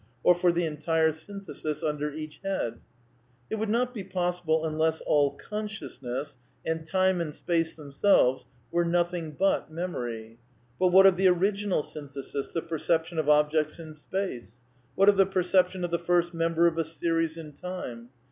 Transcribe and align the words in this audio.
Or 0.23 0.33
for 0.33 0.51
the 0.51 0.65
entire 0.65 1.11
synthesis 1.11 1.83
under 1.83 2.11
each 2.11 2.39
head? 2.43 2.79
It 3.51 3.57
would 3.59 3.69
not 3.69 3.93
be 3.93 4.03
possible 4.03 4.65
unless 4.65 4.99
all 5.01 5.29
consciousness, 5.37 6.39
and 6.65 6.83
time 6.87 7.21
and 7.21 7.35
space 7.35 7.73
themselves, 7.75 8.47
were 8.71 8.83
nothing 8.83 9.33
but 9.33 9.69
memory. 9.71 10.39
But 10.79 10.87
what 10.87 11.05
of 11.05 11.17
the 11.17 11.27
original 11.27 11.83
synthesis— 11.83 12.51
the 12.51 12.63
perception 12.63 13.19
of 13.19 13.29
objects 13.29 13.77
in 13.77 13.93
space? 13.93 14.59
What 14.95 15.07
of 15.07 15.17
the 15.17 15.27
perception 15.27 15.83
of 15.83 15.91
the 15.91 15.99
first 15.99 16.33
member 16.33 16.65
of 16.65 16.79
a 16.79 16.83
series 16.83 17.37
in 17.37 17.53
time? 17.53 18.09